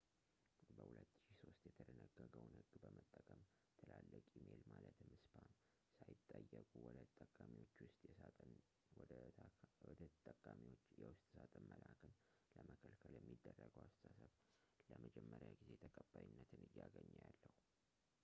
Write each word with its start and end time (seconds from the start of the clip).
በ2003 0.75 1.65
የተደነገገውን 1.67 2.47
ሕግ 2.59 2.71
በመጠቀም 2.83 3.41
ትላልቅ 3.79 4.21
ኢሜል 4.39 4.61
ማለትም 4.71 5.11
spam 5.23 5.49
ሳይጠየቁ 6.29 6.71
ወደ 6.87 6.97
ተጠቃሚዎች 7.19 7.75
የውስጥ 11.01 11.27
ሳጥን 11.35 11.69
መላክን 11.73 12.09
ለመከልከል 12.57 13.13
የሚደረገው 13.19 13.85
አስተሳሰብ 13.89 14.35
ለመጀመሪያ 14.91 15.53
ጊዜ 15.69 15.81
ተቀባይነት 15.99 16.51
እያገኘ 16.65 17.11
ያለው 17.27 17.53